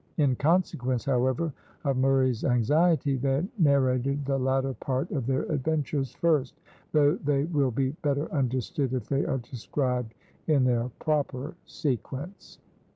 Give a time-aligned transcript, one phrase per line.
[0.17, 1.53] In consequence, however,
[1.83, 6.59] of Murray's anxiety, they narrated the latter part of their adventures first;
[6.91, 10.15] though they will be better understood if they are described
[10.47, 12.57] in their proper sequence.